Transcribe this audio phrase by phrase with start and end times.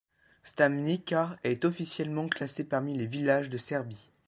[0.43, 4.09] Stamnica est officiellement classée parmi les villages de Serbie.